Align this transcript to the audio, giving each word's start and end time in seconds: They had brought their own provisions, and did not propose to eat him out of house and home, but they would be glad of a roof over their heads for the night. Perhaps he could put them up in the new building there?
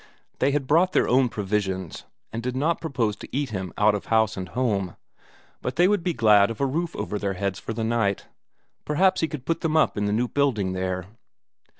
They 0.39 0.49
had 0.49 0.65
brought 0.65 0.93
their 0.93 1.07
own 1.07 1.29
provisions, 1.29 2.05
and 2.33 2.41
did 2.41 2.55
not 2.55 2.81
propose 2.81 3.15
to 3.17 3.29
eat 3.31 3.51
him 3.51 3.71
out 3.77 3.93
of 3.93 4.05
house 4.07 4.35
and 4.35 4.49
home, 4.49 4.95
but 5.61 5.75
they 5.75 5.87
would 5.87 6.01
be 6.03 6.11
glad 6.11 6.49
of 6.49 6.59
a 6.59 6.65
roof 6.65 6.95
over 6.95 7.19
their 7.19 7.35
heads 7.35 7.59
for 7.59 7.73
the 7.73 7.83
night. 7.83 8.25
Perhaps 8.83 9.21
he 9.21 9.27
could 9.27 9.45
put 9.45 9.61
them 9.61 9.77
up 9.77 9.99
in 9.99 10.05
the 10.05 10.11
new 10.11 10.27
building 10.27 10.73
there? 10.73 11.05